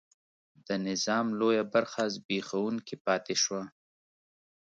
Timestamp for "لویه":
1.39-1.63